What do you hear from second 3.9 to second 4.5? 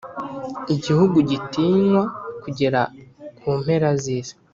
z’isi,